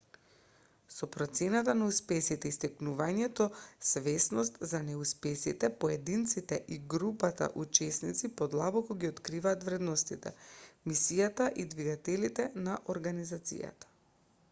со 0.93 1.07
процената 1.15 1.73
на 1.79 1.87
успесите 1.91 2.47
и 2.51 2.53
стекнувањето 2.55 3.45
свесност 3.89 4.55
за 4.71 4.79
неуспесите 4.87 5.69
поединците 5.83 6.57
и 6.75 6.77
групата 6.95 7.49
учесници 7.65 8.29
подлабоко 8.41 8.97
ги 9.03 9.11
откриваат 9.13 9.65
вредностите 9.69 10.31
мисијата 10.93 11.51
и 11.65 11.67
двигателите 11.75 12.47
на 12.69 12.79
организацијата 12.95 13.93